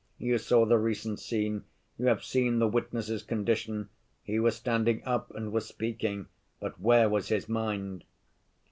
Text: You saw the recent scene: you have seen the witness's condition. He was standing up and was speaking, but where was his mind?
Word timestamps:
You 0.17 0.39
saw 0.39 0.65
the 0.65 0.79
recent 0.79 1.19
scene: 1.19 1.63
you 1.99 2.07
have 2.07 2.23
seen 2.23 2.57
the 2.57 2.67
witness's 2.67 3.21
condition. 3.21 3.89
He 4.23 4.39
was 4.39 4.55
standing 4.55 5.03
up 5.05 5.29
and 5.35 5.51
was 5.51 5.67
speaking, 5.67 6.25
but 6.59 6.81
where 6.81 7.07
was 7.07 7.27
his 7.27 7.47
mind? 7.47 8.05